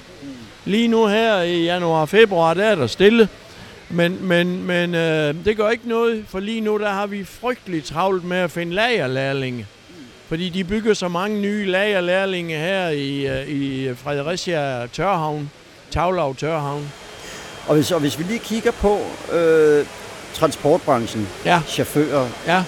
Lige 0.65 0.87
nu 0.87 1.07
her 1.07 1.41
i 1.41 1.63
januar-februar, 1.63 2.53
der 2.53 2.63
er 2.63 2.75
der 2.75 2.87
stille. 2.87 3.29
Men, 3.89 4.27
men, 4.27 4.63
men 4.63 4.95
øh, 4.95 5.35
det 5.45 5.57
gør 5.57 5.69
ikke 5.69 5.89
noget, 5.89 6.23
for 6.27 6.39
lige 6.39 6.61
nu 6.61 6.77
der 6.77 6.89
har 6.89 7.07
vi 7.07 7.23
frygteligt 7.23 7.85
travlt 7.85 8.23
med 8.23 8.37
at 8.37 8.51
finde 8.51 8.73
lagerlærlinge. 8.73 9.67
Fordi 10.29 10.49
de 10.49 10.63
bygger 10.63 10.93
så 10.93 11.07
mange 11.07 11.41
nye 11.41 11.65
lagerlærlinge 11.65 12.57
her 12.57 12.89
i, 12.89 13.27
øh, 13.27 13.47
i 13.47 13.93
Fredericia 13.95 14.87
Tørhavn, 14.87 15.51
Tavlav 15.91 16.35
Tørhavn. 16.35 16.91
Og 17.67 17.75
hvis, 17.75 17.91
og 17.91 17.99
hvis 17.99 18.19
vi 18.19 18.23
lige 18.23 18.39
kigger 18.39 18.71
på 18.71 18.99
øh, 19.33 19.85
transportbranchen, 20.33 21.27
Ja, 21.45 21.61
chauffører, 21.67 22.27
ja. 22.47 22.63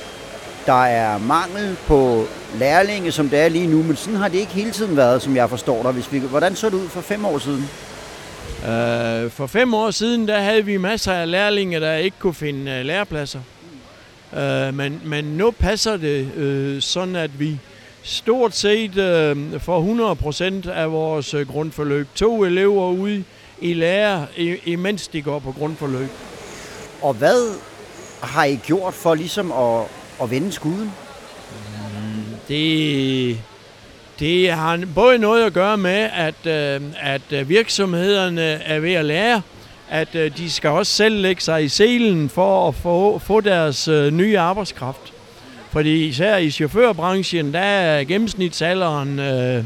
der 0.65 0.83
er 0.85 1.17
mangel 1.17 1.75
på 1.87 2.25
lærlinge, 2.59 3.11
som 3.11 3.29
det 3.29 3.39
er 3.39 3.49
lige 3.49 3.67
nu, 3.67 3.83
men 3.83 3.95
sådan 3.95 4.15
har 4.15 4.27
det 4.27 4.37
ikke 4.39 4.51
hele 4.51 4.71
tiden 4.71 4.97
været, 4.97 5.21
som 5.21 5.35
jeg 5.35 5.49
forstår 5.49 5.83
dig. 5.83 5.91
Hvis 5.91 6.11
vi, 6.13 6.19
hvordan 6.19 6.55
så 6.55 6.69
det 6.69 6.73
ud 6.75 6.89
for 6.89 7.01
fem 7.01 7.25
år 7.25 7.37
siden? 7.37 7.69
Øh, 8.65 9.31
for 9.31 9.47
fem 9.47 9.73
år 9.73 9.91
siden, 9.91 10.27
der 10.27 10.39
havde 10.39 10.65
vi 10.65 10.77
masser 10.77 11.13
af 11.13 11.31
lærlinge, 11.31 11.79
der 11.79 11.93
ikke 11.93 12.17
kunne 12.19 12.33
finde 12.33 12.71
øh, 12.71 12.85
lærepladser. 12.85 13.39
Øh, 14.37 14.73
men, 14.73 15.01
men 15.05 15.25
nu 15.25 15.51
passer 15.51 15.97
det 15.97 16.33
øh, 16.35 16.81
sådan, 16.81 17.15
at 17.15 17.39
vi 17.39 17.59
stort 18.03 18.55
set 18.55 18.97
øh, 18.97 19.59
får 19.59 20.63
100% 20.65 20.69
af 20.69 20.91
vores 20.91 21.33
øh, 21.33 21.47
grundforløb. 21.47 22.07
To 22.15 22.43
elever 22.43 22.87
ude 22.87 23.23
i 23.61 23.73
lærer, 23.73 24.25
i, 24.37 24.55
imens 24.65 25.07
de 25.07 25.21
går 25.21 25.39
på 25.39 25.51
grundforløb. 25.51 26.09
Og 27.01 27.13
hvad 27.13 27.55
har 28.21 28.43
I 28.43 28.55
gjort 28.55 28.93
for 28.93 29.15
ligesom 29.15 29.51
at, 29.51 29.85
at 30.21 30.31
vende 30.31 30.51
skuden? 30.51 30.91
Det, 32.47 33.37
det 34.19 34.51
har 34.51 34.83
både 34.95 35.17
noget 35.17 35.45
at 35.45 35.53
gøre 35.53 35.77
med, 35.77 36.09
at, 36.13 36.45
øh, 36.45 36.81
at 36.99 37.21
øh, 37.31 37.49
virksomhederne 37.49 38.41
er 38.41 38.79
ved 38.79 38.93
at 38.93 39.05
lære, 39.05 39.41
at 39.91 40.15
øh, 40.15 40.37
de 40.37 40.51
skal 40.51 40.69
også 40.69 40.93
selv 40.93 41.21
lægge 41.21 41.41
sig 41.41 41.63
i 41.63 41.67
selen 41.67 42.29
for 42.29 42.67
at 42.67 42.75
få, 42.75 43.19
få 43.19 43.41
deres 43.41 43.87
øh, 43.87 44.13
nye 44.13 44.39
arbejdskraft. 44.39 45.13
Fordi 45.71 46.05
især 46.05 46.37
i 46.37 46.51
chaufførbranchen, 46.51 47.53
der 47.53 47.59
er 47.59 48.03
gennemsnitsalderen 48.03 49.19
øh, 49.19 49.63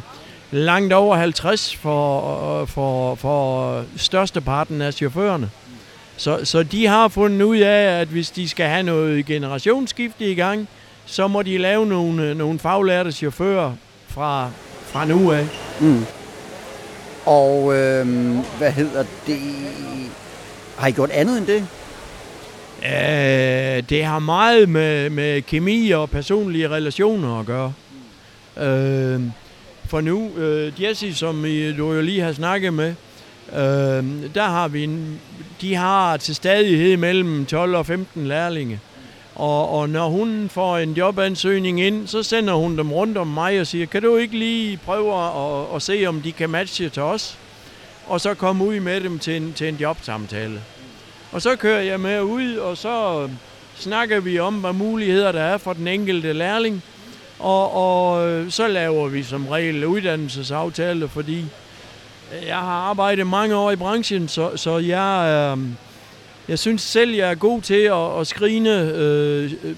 langt 0.52 0.94
over 0.94 1.16
50 1.16 1.76
for, 1.76 2.62
øh, 2.62 2.68
for, 2.68 3.16
for 3.16 3.84
størsteparten 3.98 4.82
af 4.82 4.94
chaufførerne. 4.94 5.50
Så, 6.18 6.40
så 6.44 6.64
de 6.64 6.88
har 6.88 7.08
fundet 7.08 7.42
ud 7.42 7.58
af, 7.58 8.02
at 8.02 8.08
hvis 8.08 8.32
de 8.32 8.50
skal 8.50 8.66
have 8.66 8.84
noget 8.84 9.26
generationsskifte 9.26 10.32
i 10.32 10.36
gang, 10.36 10.68
så 11.06 11.28
må 11.28 11.42
de 11.42 11.58
lave 11.58 11.86
nogle, 11.86 12.24
øh, 12.24 12.38
nogle 12.38 12.60
faglærte 12.60 13.12
chauffører 13.12 13.74
fra, 14.08 14.50
fra 14.86 15.06
nu 15.06 15.32
af. 15.32 15.48
Mm. 15.82 16.06
Og 17.26 17.76
øh, 17.76 18.08
hvad 18.58 18.72
hedder 18.72 19.06
det? 19.28 19.40
Har 20.78 20.88
I 20.88 20.92
gjort 20.92 21.12
andet 21.12 21.38
end 21.38 21.48
det? 21.48 21.68
Øh, 22.86 23.84
det 23.90 24.06
har 24.06 24.20
meget 24.20 24.70
med, 24.70 25.10
med 25.10 25.42
kemi 25.42 25.92
og 25.92 26.10
personlige 26.10 26.70
relationer 26.70 27.40
at 27.40 27.46
gøre. 27.46 27.74
Øh, 28.58 29.22
for 29.86 30.02
nu, 30.02 30.30
øh, 30.38 30.84
Jesse, 30.84 31.16
som 31.16 31.46
I, 31.46 31.74
du 31.74 31.94
jo 31.94 32.02
lige 32.02 32.22
har 32.22 32.34
snakket 32.34 32.74
med, 32.74 32.94
øh, 33.54 34.04
der 34.36 34.44
har 34.44 34.68
vi 34.68 34.84
en, 34.84 35.20
de 35.62 35.76
har 35.76 36.18
til 36.18 36.36
stadighed 36.36 36.98
mellem 36.98 37.46
12 37.46 37.76
og 37.76 37.86
15 37.86 38.28
lærlinge. 38.28 38.80
Og, 39.36 39.70
og 39.70 39.90
når 39.90 40.10
hun 40.10 40.50
får 40.50 40.78
en 40.78 40.94
jobansøgning 40.94 41.82
ind, 41.82 42.08
så 42.08 42.24
sender 42.24 42.54
hun 42.54 42.78
dem 42.78 42.92
rundt 42.92 43.18
om 43.18 43.28
mig 43.28 43.60
og 43.62 43.68
siger, 43.68 43.86
kan 43.86 44.02
du 44.02 44.16
ikke 44.16 44.38
lige 44.38 44.78
prøve 44.78 45.14
at, 45.14 45.76
at 45.76 45.82
se, 45.82 46.06
om 46.06 46.22
de 46.22 46.32
kan 46.32 46.50
matche 46.50 46.90
til 46.90 47.02
os? 47.02 47.38
Og 48.08 48.22
så 48.22 48.34
komme 48.34 48.66
ud 48.66 48.80
med 48.80 49.02
dem 49.02 49.20
til 49.20 49.36
en, 49.38 49.54
til 49.54 49.70
en 49.70 49.76
jobsamtale. 49.76 50.62
Og 51.32 51.42
så 51.42 51.56
kører 51.56 51.82
jeg 51.82 52.00
med 52.00 52.22
ud, 52.22 52.56
og 52.56 52.78
så 52.78 53.30
snakker 53.76 54.20
vi 54.20 54.40
om, 54.40 54.54
hvad 54.54 54.74
muligheder 54.74 55.32
der 55.32 55.42
er 55.42 55.58
for 55.58 55.74
den 55.74 55.88
enkelte 55.88 56.34
lærling. 56.34 56.84
Og, 57.40 57.74
og 57.74 58.28
øh, 58.28 58.52
så 58.52 58.68
laver 58.68 59.08
vi 59.08 59.24
som 59.24 59.48
regel 59.48 59.86
uddannelsesaftaler, 59.86 61.08
fordi 61.08 61.46
jeg 62.48 62.58
har 62.58 62.90
arbejdet 62.90 63.28
mange 63.28 63.56
år 63.56 63.72
i 63.72 63.76
branchen, 63.76 64.28
så, 64.28 64.58
så 64.58 64.78
jeg, 64.78 65.28
øh, 65.58 65.64
jeg 66.48 66.60
synes 66.60 66.82
selv, 66.82 67.16
jeg 67.16 67.32
er 67.32 67.36
god 67.36 67.62
til 67.62 67.74
at, 67.82 68.20
at 68.20 68.28
skrine 68.28 68.92
øh, 68.96 69.52
øh, 69.64 69.76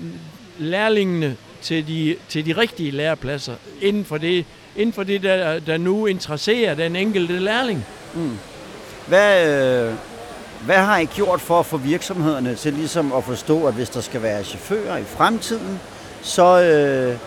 lærlingene 0.58 1.36
til 1.62 1.88
de, 1.88 2.16
til 2.30 2.46
de 2.46 2.54
rigtige 2.54 2.92
lærepladser 2.92 3.56
inden 3.82 4.06
for 4.06 4.18
det, 4.18 4.46
inden 4.76 4.94
for 4.94 5.04
det 5.04 5.24
der, 5.24 5.60
der 5.60 5.78
nu 5.78 6.06
interesserer 6.06 6.76
den 6.76 6.96
enkelte 6.96 7.40
lærling. 7.40 7.86
Mm. 8.16 8.38
Hvad, 9.08 9.48
øh, 9.48 9.94
hvad 10.66 10.78
har 10.78 10.98
I 10.98 11.06
gjort 11.06 11.42
for 11.42 11.60
at 11.60 11.66
få 11.66 11.78
virksomhederne 11.78 12.56
til 12.56 12.74
ligesom 12.74 13.14
at 13.14 13.24
forstå, 13.24 13.68
at 13.68 13.74
hvis 13.74 13.90
der 13.90 14.02
skal 14.02 14.22
være 14.22 14.44
chauffører 14.44 14.98
i 14.98 15.04
fremtiden, 15.04 15.80
så, 16.22 16.62
øh, 16.62 17.18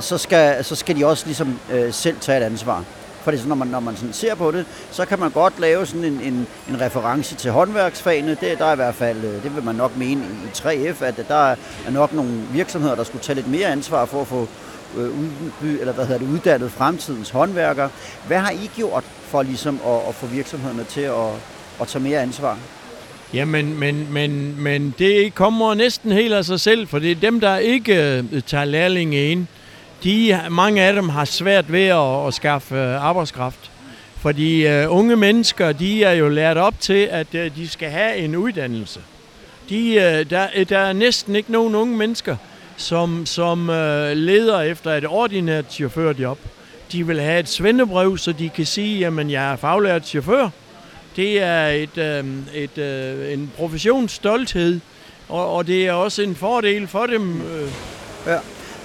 så, 0.00 0.18
skal, 0.18 0.64
så 0.64 0.74
skal 0.74 0.96
de 0.96 1.06
også 1.06 1.26
ligesom 1.26 1.58
øh, 1.72 1.92
selv 1.92 2.16
tage 2.20 2.38
et 2.38 2.44
ansvar? 2.44 2.84
Fordi 3.24 3.38
så 3.38 3.48
når 3.48 3.54
man, 3.54 3.68
når 3.68 3.80
man 3.80 3.96
sådan 3.96 4.12
ser 4.12 4.34
på 4.34 4.50
det, 4.50 4.66
så 4.90 5.04
kan 5.04 5.20
man 5.20 5.30
godt 5.30 5.60
lave 5.60 5.86
sådan 5.86 6.04
en, 6.04 6.20
en, 6.20 6.46
en 6.68 6.80
reference 6.80 7.34
til 7.34 7.50
håndværksfagene. 7.50 8.36
Det, 8.40 8.58
der 8.58 8.64
er 8.64 8.72
i 8.72 8.76
hvert 8.76 8.94
fald, 8.94 9.24
øh, 9.24 9.42
det 9.42 9.56
vil 9.56 9.64
man 9.64 9.74
nok 9.74 9.96
mene 9.96 10.24
i 10.24 10.48
3F, 10.56 11.04
at 11.04 11.24
der 11.28 11.50
er 11.50 11.56
nok 11.90 12.12
nogle 12.12 12.32
virksomheder, 12.52 12.94
der 12.94 13.04
skulle 13.04 13.22
tage 13.22 13.36
lidt 13.36 13.48
mere 13.48 13.68
ansvar 13.68 14.04
for 14.04 14.20
at 14.20 14.26
få 14.26 14.48
øh, 14.96 15.04
udby, 15.04 15.80
eller 15.80 15.92
hvad 15.92 16.06
hedder 16.06 16.18
det, 16.18 16.28
uddannet 16.28 16.70
fremtidens 16.72 17.30
håndværkere. 17.30 17.88
Hvad 18.26 18.38
har 18.38 18.50
I 18.50 18.70
gjort 18.76 19.04
for 19.04 19.42
ligesom 19.42 19.80
at, 19.86 20.08
at 20.08 20.14
få 20.14 20.26
virksomhederne 20.26 20.84
til 20.84 21.00
at, 21.00 21.30
at 21.80 21.88
tage 21.88 22.02
mere 22.02 22.20
ansvar? 22.20 22.58
Jamen, 23.34 23.78
men, 23.78 24.12
men, 24.12 24.62
men 24.62 24.94
det 24.98 25.34
kommer 25.34 25.74
næsten 25.74 26.12
helt 26.12 26.34
af 26.34 26.44
sig 26.44 26.60
selv, 26.60 26.88
for 26.88 26.98
det 26.98 27.10
er 27.10 27.14
dem, 27.14 27.40
der 27.40 27.56
ikke 27.56 28.18
øh, 28.18 28.42
tager 28.46 28.64
lærlinge 28.64 29.30
ind. 29.30 29.46
De, 30.04 30.40
mange 30.50 30.82
af 30.82 30.92
dem 30.92 31.08
har 31.08 31.24
svært 31.24 31.72
ved 31.72 31.86
at, 31.86 32.26
at 32.26 32.34
skaffe 32.34 32.76
øh, 32.76 33.04
arbejdskraft. 33.04 33.70
Fordi 34.16 34.66
uh, 34.66 34.96
unge 34.96 35.16
mennesker, 35.16 35.72
de 35.72 36.04
er 36.04 36.12
jo 36.12 36.28
lært 36.28 36.56
op 36.56 36.74
til, 36.80 37.08
at 37.10 37.26
uh, 37.34 37.40
de 37.56 37.68
skal 37.68 37.90
have 37.90 38.16
en 38.16 38.36
uddannelse. 38.36 39.00
De, 39.68 39.94
uh, 39.96 40.30
der, 40.30 40.64
der 40.68 40.78
er 40.78 40.92
næsten 40.92 41.36
ikke 41.36 41.52
nogen 41.52 41.74
unge 41.74 41.96
mennesker, 41.96 42.36
som, 42.76 43.26
som 43.26 43.68
uh, 43.68 44.10
leder 44.14 44.60
efter 44.60 44.90
et 44.90 45.06
ordinært 45.06 45.64
chaufførjob. 45.70 46.38
De 46.92 47.06
vil 47.06 47.20
have 47.20 47.40
et 47.40 47.48
svendebrev, 47.48 48.18
så 48.18 48.32
de 48.32 48.48
kan 48.48 48.66
sige, 48.66 49.06
at 49.06 49.30
jeg 49.30 49.52
er 49.52 49.56
faglært 49.56 50.06
chauffør. 50.06 50.48
Det 51.16 51.42
er 51.42 51.66
et, 51.66 51.98
øh, 51.98 52.24
et, 52.54 52.78
øh, 52.78 53.32
en 53.32 53.52
professionsstolthed, 53.56 54.80
og, 55.28 55.54
og 55.54 55.66
det 55.66 55.86
er 55.86 55.92
også 55.92 56.22
en 56.22 56.34
fordel 56.34 56.88
for 56.88 57.06
dem. 57.06 57.40
Øh. 57.40 57.68
Ja. 58.26 58.38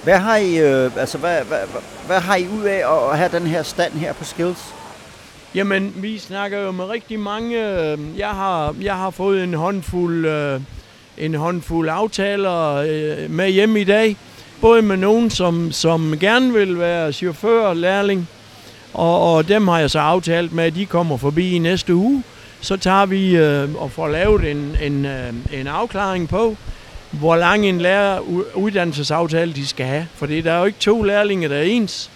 Hvad 0.04 0.18
har 0.18 0.36
I, 0.36 0.58
øh, 0.58 0.90
altså, 0.96 1.18
hvad, 1.18 1.44
hvad, 1.44 1.58
hvad, 1.70 1.80
hvad 2.06 2.20
har 2.20 2.36
I 2.36 2.48
ud 2.48 2.64
af 2.64 3.10
at 3.10 3.18
have 3.18 3.30
den 3.32 3.46
her 3.46 3.62
stand 3.62 3.92
her 3.92 4.12
på 4.12 4.24
Skills? 4.24 4.74
Jamen, 5.54 5.92
vi 5.96 6.18
snakker 6.18 6.58
jo 6.58 6.70
med 6.70 6.84
rigtig 6.84 7.20
mange. 7.20 7.68
Øh, 7.68 7.98
jeg 8.18 8.28
har, 8.28 8.74
jeg 8.80 8.94
har 8.94 9.10
fået 9.10 9.44
en 9.44 9.54
håndfuld, 9.54 10.26
øh, 10.26 10.60
en 11.18 11.34
håndfuld 11.34 11.88
aftaler 11.88 12.74
øh, 12.74 13.30
med 13.30 13.50
hjem 13.50 13.76
i 13.76 13.84
dag. 13.84 14.16
Både 14.60 14.82
med 14.82 14.96
nogen, 14.96 15.30
som, 15.30 15.72
som 15.72 16.18
gerne 16.20 16.52
vil 16.52 16.78
være 16.78 17.12
chauffør, 17.12 17.74
lærling, 17.74 18.28
og, 18.94 19.34
og 19.34 19.48
dem 19.48 19.68
har 19.68 19.78
jeg 19.78 19.90
så 19.90 19.98
aftalt 19.98 20.52
med, 20.52 20.64
at 20.64 20.74
de 20.74 20.86
kommer 20.86 21.16
forbi 21.16 21.52
i 21.52 21.58
næste 21.58 21.94
uge. 21.94 22.22
Så 22.60 22.76
tager 22.76 23.06
vi 23.06 23.36
øh, 23.36 23.74
og 23.74 23.90
får 23.90 24.08
lavet 24.08 24.50
en, 24.50 24.76
en, 24.82 25.06
øh, 25.06 25.32
en 25.52 25.66
afklaring 25.66 26.28
på, 26.28 26.56
hvor 27.10 27.36
lang 27.36 27.66
en 27.66 27.80
lærer 27.80 28.20
uddannelsesaftale 28.54 29.52
de 29.52 29.66
skal 29.66 29.86
have. 29.86 30.06
For 30.14 30.26
der 30.26 30.52
er 30.52 30.58
jo 30.58 30.64
ikke 30.64 30.78
to 30.78 31.02
lærlinge, 31.02 31.48
der 31.48 31.56
er 31.56 31.62
ens. 31.62 32.10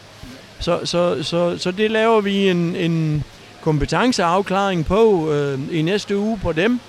Så, 0.61 0.81
så, 0.85 1.23
så, 1.23 1.59
så 1.59 1.71
det 1.71 1.91
laver 1.91 2.21
vi 2.21 2.51
en, 2.51 2.77
en 2.77 3.25
kompetenceafklaring 3.61 4.87
på 4.87 5.33
øh, 5.33 5.59
i 5.71 5.83
næste 5.83 6.19
uge 6.19 6.39
på 6.43 6.53
dem. 6.53 6.81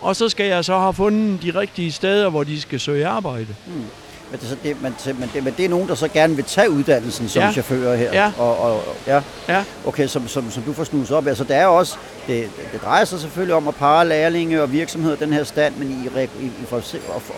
Og 0.00 0.16
så 0.16 0.28
skal 0.28 0.46
jeg 0.46 0.64
så 0.64 0.78
have 0.78 0.94
fundet 0.94 1.42
de 1.42 1.50
rigtige 1.60 1.92
steder, 1.92 2.28
hvor 2.28 2.44
de 2.44 2.60
skal 2.60 2.80
søge 2.80 3.06
arbejde. 3.06 3.54
Mm. 3.66 3.84
Men 4.30 4.40
det, 4.40 4.58
det, 4.62 4.82
men, 4.82 4.94
men, 5.18 5.30
det, 5.34 5.44
men 5.44 5.54
det 5.56 5.64
er 5.64 5.68
nogen, 5.68 5.88
der 5.88 5.94
så 5.94 6.08
gerne 6.08 6.36
vil 6.36 6.44
tage 6.44 6.70
uddannelsen 6.70 7.28
som 7.28 7.42
ja. 7.42 7.52
chauffør 7.52 7.94
her. 7.94 8.12
Ja. 8.12 8.32
Og, 8.38 8.58
og, 8.58 8.82
ja. 9.06 9.20
ja. 9.48 9.64
Okay, 9.86 10.06
som, 10.06 10.28
som, 10.28 10.50
som 10.50 10.62
du 10.62 10.72
får 10.72 10.84
snuset 10.84 11.16
op. 11.16 11.26
Altså, 11.26 11.44
der 11.44 11.54
er 11.54 11.66
også, 11.66 11.96
det, 12.26 12.50
det 12.72 12.82
drejer 12.82 13.04
sig 13.04 13.20
selvfølgelig 13.20 13.54
om 13.54 13.68
at 13.68 13.74
parre 13.74 14.08
lærlinge 14.08 14.62
og 14.62 14.72
virksomheder 14.72 15.16
den 15.16 15.32
her 15.32 15.44
stand, 15.44 15.74
men 15.76 15.90
I, 15.90 16.20
I, 16.40 16.46
I 16.46 16.64
får 16.68 16.82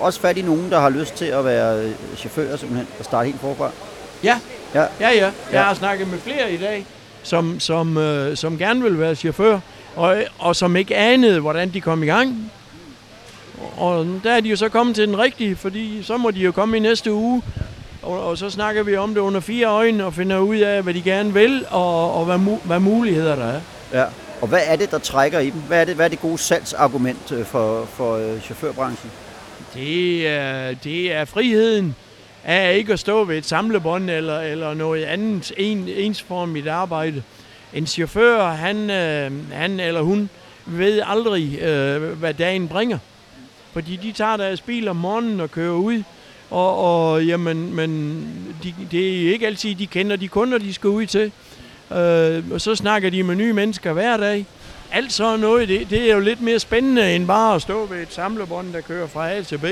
også 0.00 0.20
fat 0.20 0.36
i 0.36 0.42
nogen, 0.42 0.70
der 0.70 0.80
har 0.80 0.90
lyst 0.90 1.14
til 1.14 1.24
at 1.24 1.44
være 1.44 1.84
øh, 1.84 1.90
chauffør 2.16 2.56
simpelthen, 2.56 2.88
og 2.98 3.04
starte 3.04 3.26
helt 3.26 3.40
forfra. 3.40 3.70
Ja. 4.24 4.38
Ja. 4.74 4.80
ja, 4.80 4.88
ja. 5.00 5.10
Jeg 5.10 5.32
ja. 5.52 5.62
har 5.62 5.74
snakket 5.74 6.08
med 6.08 6.18
flere 6.18 6.52
i 6.52 6.56
dag, 6.56 6.86
som, 7.22 7.60
som, 7.60 7.96
øh, 7.96 8.36
som 8.36 8.58
gerne 8.58 8.82
vil 8.82 8.98
være 8.98 9.14
chauffør, 9.14 9.58
og, 9.96 10.16
og 10.38 10.56
som 10.56 10.76
ikke 10.76 10.96
anede, 10.96 11.40
hvordan 11.40 11.70
de 11.70 11.80
kom 11.80 12.02
i 12.02 12.06
gang. 12.06 12.52
Og 13.80 14.06
der 14.24 14.32
er 14.32 14.40
de 14.40 14.48
jo 14.48 14.56
så 14.56 14.68
kommet 14.68 14.96
til 14.96 15.08
den 15.08 15.18
rigtige, 15.18 15.56
fordi 15.56 16.02
så 16.02 16.16
må 16.16 16.30
de 16.30 16.40
jo 16.40 16.52
komme 16.52 16.76
i 16.76 16.80
næste 16.80 17.12
uge. 17.12 17.42
Og, 18.02 18.24
og 18.26 18.38
så 18.38 18.50
snakker 18.50 18.82
vi 18.82 18.96
om 18.96 19.14
det 19.14 19.20
under 19.20 19.40
fire 19.40 19.66
øjne 19.66 20.04
og 20.04 20.14
finder 20.14 20.38
ud 20.38 20.56
af, 20.56 20.82
hvad 20.82 20.94
de 20.94 21.02
gerne 21.02 21.34
vil, 21.34 21.66
og, 21.70 22.14
og 22.14 22.24
hvad, 22.24 22.36
mu- 22.36 22.66
hvad 22.66 22.80
muligheder 22.80 23.36
der 23.36 23.44
er. 23.44 23.60
Ja, 23.92 24.04
og 24.40 24.48
hvad 24.48 24.60
er 24.66 24.76
det, 24.76 24.90
der 24.90 24.98
trækker 24.98 25.38
i 25.38 25.50
dem? 25.50 25.60
Hvad 25.60 25.80
er 25.80 25.84
det, 25.84 25.94
hvad 25.94 26.04
er 26.04 26.08
det 26.08 26.20
gode 26.20 26.38
salgsargument 26.38 27.32
øh, 27.32 27.44
for, 27.44 27.84
for 27.84 28.16
øh, 28.16 28.40
chaufførbranchen? 28.40 29.10
Det 29.74 30.28
er, 30.28 30.74
det 30.74 31.12
er 31.12 31.24
friheden 31.24 31.94
af 32.44 32.76
ikke 32.76 32.92
at 32.92 32.98
stå 32.98 33.24
ved 33.24 33.38
et 33.38 33.46
samlebånd 33.46 34.10
eller, 34.10 34.40
eller 34.40 34.74
noget 34.74 35.04
andet 35.04 35.52
en, 35.56 35.88
ensformigt 35.88 36.68
arbejde. 36.68 37.22
En 37.74 37.86
chauffør, 37.86 38.46
han, 38.46 38.90
øh, 38.90 39.52
han 39.52 39.80
eller 39.80 40.00
hun, 40.00 40.30
ved 40.66 41.02
aldrig, 41.06 41.58
øh, 41.58 42.02
hvad 42.02 42.34
dagen 42.34 42.68
bringer. 42.68 42.98
Fordi 43.72 43.96
de 43.96 44.12
tager 44.12 44.36
deres 44.36 44.60
bil 44.60 44.88
om 44.88 44.96
morgenen 44.96 45.40
og 45.40 45.50
kører 45.50 45.72
ud, 45.72 46.02
og, 46.50 46.78
og 46.78 47.24
jamen, 47.24 47.74
men 47.74 48.20
de, 48.62 48.74
det 48.90 49.26
er 49.26 49.32
ikke 49.32 49.46
altid, 49.46 49.74
de 49.74 49.86
kender 49.86 50.16
de 50.16 50.28
kunder, 50.28 50.58
de 50.58 50.74
skal 50.74 50.90
ud 50.90 51.06
til. 51.06 51.32
Øh, 51.92 52.44
og 52.52 52.60
så 52.60 52.74
snakker 52.74 53.10
de 53.10 53.22
med 53.22 53.34
nye 53.34 53.52
mennesker 53.52 53.92
hver 53.92 54.16
dag. 54.16 54.46
Alt 54.92 55.12
sådan 55.12 55.40
noget, 55.40 55.68
det, 55.68 55.90
det 55.90 56.10
er 56.10 56.14
jo 56.14 56.20
lidt 56.20 56.40
mere 56.40 56.58
spændende, 56.58 57.14
end 57.14 57.26
bare 57.26 57.54
at 57.54 57.62
stå 57.62 57.86
ved 57.86 58.02
et 58.02 58.12
samlebånd, 58.12 58.72
der 58.72 58.80
kører 58.80 59.06
fra 59.06 59.30
A 59.30 59.42
til 59.42 59.58
B. 59.58 59.64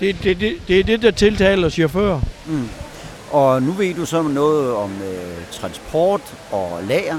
Det, 0.00 0.16
det, 0.22 0.40
det, 0.40 0.56
det 0.68 0.80
er 0.80 0.84
det, 0.84 1.02
der 1.02 1.10
tiltaler 1.10 1.68
chauffører. 1.68 2.20
Mm. 2.46 2.68
Og 3.30 3.62
nu 3.62 3.72
ved 3.72 3.94
du 3.94 4.06
så 4.06 4.22
noget 4.22 4.74
om 4.74 4.90
øh, 5.02 5.44
transport 5.52 6.20
og 6.50 6.80
lager. 6.88 7.18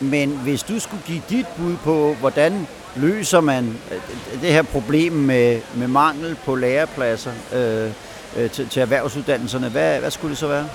Men 0.00 0.30
hvis 0.30 0.62
du 0.62 0.78
skulle 0.78 1.02
give 1.06 1.22
dit 1.30 1.46
bud 1.58 1.76
på, 1.76 2.16
hvordan 2.20 2.66
løser 2.96 3.40
man 3.40 3.76
øh, 3.90 4.40
det 4.42 4.52
her 4.52 4.62
problem 4.62 5.12
med, 5.12 5.60
med 5.74 5.88
mangel 5.88 6.36
på 6.44 6.54
lærepladser 6.54 7.32
øh, 7.54 7.90
øh, 8.36 8.50
til, 8.50 8.68
til 8.68 8.82
erhvervsuddannelserne? 8.82 9.68
Hvad, 9.68 10.00
hvad 10.00 10.10
skulle 10.10 10.30
det 10.30 10.38
så 10.38 10.48
være? 10.48 10.68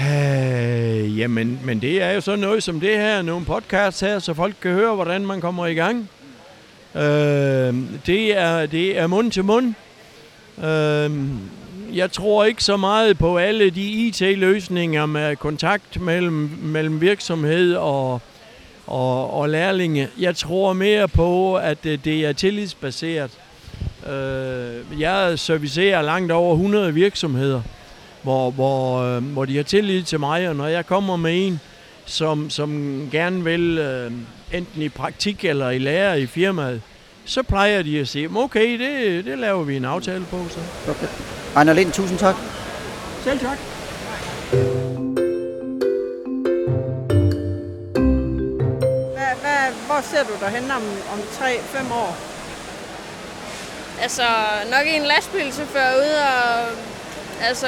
Øh, 0.00 1.18
jamen, 1.18 1.60
men 1.64 1.80
det 1.82 2.02
er 2.02 2.10
jo 2.10 2.20
sådan 2.20 2.38
noget 2.38 2.62
som 2.62 2.80
det 2.80 2.96
her, 2.96 3.22
nogle 3.22 3.44
podcasts 3.44 4.00
her, 4.00 4.18
så 4.18 4.34
folk 4.34 4.54
kan 4.62 4.70
høre, 4.70 4.94
hvordan 4.94 5.26
man 5.26 5.40
kommer 5.40 5.66
i 5.66 5.74
gang. 5.74 6.10
Øh, 6.94 7.74
det, 8.06 8.38
er, 8.38 8.66
det 8.66 8.98
er 8.98 9.06
mund 9.06 9.32
til 9.32 9.44
mund. 9.44 9.74
Øh, 10.64 11.10
jeg 11.96 12.12
tror 12.12 12.44
ikke 12.44 12.64
så 12.64 12.76
meget 12.76 13.18
på 13.18 13.38
alle 13.38 13.70
de 13.70 13.82
IT-løsninger 13.82 15.06
med 15.06 15.36
kontakt 15.36 16.00
mellem, 16.00 16.50
mellem 16.62 17.00
virksomhed 17.00 17.74
og, 17.74 18.20
og, 18.88 19.34
og 19.34 19.48
lærlinge. 19.48 20.08
Jeg 20.18 20.36
tror 20.36 20.72
mere 20.72 21.08
på, 21.08 21.56
at 21.56 21.84
det 21.84 22.08
er 22.08 22.32
tillidsbaseret. 22.32 23.30
Øh, 24.10 25.00
jeg 25.00 25.38
servicerer 25.38 26.02
langt 26.02 26.32
over 26.32 26.54
100 26.54 26.94
virksomheder, 26.94 27.62
hvor, 28.22 28.50
hvor, 28.50 29.02
øh, 29.02 29.24
hvor 29.24 29.44
de 29.44 29.56
har 29.56 29.62
tillid 29.62 30.02
til 30.02 30.20
mig, 30.20 30.48
og 30.48 30.56
når 30.56 30.66
jeg 30.66 30.86
kommer 30.86 31.16
med 31.16 31.46
en, 31.46 31.60
som, 32.06 32.50
som 32.50 32.70
gerne 33.12 33.44
vil 33.44 33.78
øh, 33.78 34.12
enten 34.52 34.82
i 34.82 34.88
praktik 34.88 35.44
eller 35.44 35.70
i 35.70 35.78
lære 35.78 36.20
i 36.20 36.26
firmaet, 36.26 36.82
så 37.24 37.42
plejer 37.42 37.82
de 37.82 38.00
at 38.00 38.08
sige, 38.08 38.30
okay, 38.36 38.78
det, 38.78 39.24
det 39.24 39.38
laver 39.38 39.62
vi 39.62 39.76
en 39.76 39.84
aftale 39.84 40.24
på. 40.30 40.44
Så. 40.50 40.58
Okay. 40.90 41.06
Ejner 41.56 41.72
Lind, 41.72 41.92
tusind 41.92 42.18
tak. 42.18 42.34
Selv 43.24 43.38
tak. 43.38 44.87
Hvor 49.98 50.06
ser 50.16 50.24
du 50.24 50.32
dig 50.40 50.48
hen 50.48 50.70
om, 50.70 50.82
om 51.12 51.18
3-5 51.18 51.94
år? 51.94 52.16
Altså, 54.02 54.22
nok 54.70 54.86
en 54.86 55.02
lastbilchauffør 55.02 55.96
ude 55.96 56.18
og... 56.18 56.76
Altså, 57.42 57.66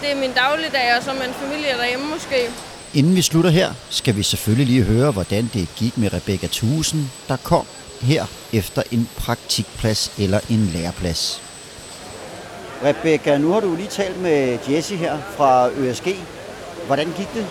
det 0.00 0.10
er 0.12 0.16
min 0.16 0.32
dagligdag, 0.32 0.96
og 0.96 1.02
så 1.02 1.12
med 1.12 1.22
en 1.22 1.34
familie 1.34 1.72
derhjemme 1.78 2.06
måske. 2.06 2.50
Inden 2.94 3.16
vi 3.16 3.22
slutter 3.22 3.50
her, 3.50 3.72
skal 3.90 4.16
vi 4.16 4.22
selvfølgelig 4.22 4.66
lige 4.66 4.82
høre, 4.82 5.10
hvordan 5.10 5.50
det 5.54 5.68
gik 5.76 5.98
med 5.98 6.12
Rebecca 6.12 6.46
Thusen, 6.52 7.12
der 7.28 7.36
kom 7.36 7.66
her 8.02 8.26
efter 8.52 8.82
en 8.90 9.08
praktikplads 9.16 10.12
eller 10.18 10.40
en 10.50 10.70
læreplads. 10.74 11.42
Rebecca, 12.84 13.38
nu 13.38 13.52
har 13.52 13.60
du 13.60 13.74
lige 13.76 13.88
talt 13.88 14.22
med 14.22 14.58
Jesse 14.70 14.96
her 14.96 15.18
fra 15.36 15.68
ØSG. 15.68 16.16
Hvordan 16.86 17.06
gik 17.16 17.34
det? 17.34 17.46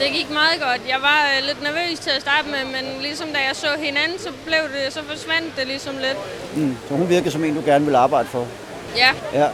Det 0.00 0.12
gik 0.12 0.30
meget 0.30 0.60
godt. 0.60 0.80
Jeg 0.88 1.00
var 1.02 1.20
øh, 1.36 1.46
lidt 1.46 1.62
nervøs 1.62 1.98
til 1.98 2.10
at 2.10 2.20
starte 2.20 2.48
med, 2.48 2.64
men 2.64 2.84
ligesom 3.02 3.28
da 3.28 3.38
jeg 3.48 3.56
så 3.56 3.66
hinanden, 3.78 4.18
så 4.18 4.30
blev 4.46 4.62
det, 4.76 4.92
så 4.92 5.00
forsvandt 5.08 5.56
det 5.56 5.66
ligesom 5.66 5.94
lidt. 5.98 6.18
Mm, 6.56 6.76
så 6.88 6.94
hun 6.94 7.08
virkede 7.08 7.30
som 7.30 7.44
en, 7.44 7.54
du 7.54 7.62
gerne 7.66 7.84
vil 7.86 7.94
arbejde 7.94 8.28
for. 8.28 8.46
Ja, 8.96 9.10
Ja. 9.32 9.48